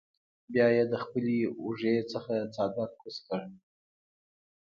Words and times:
بیا 0.51 0.67
ئې 0.73 0.83
د 0.91 0.93
خپلې 1.03 1.35
اوږې 1.61 1.95
نه 2.39 2.45
څادر 2.53 2.89
کوز 2.99 3.15
کړۀ 3.27 3.47
ـ 3.57 3.59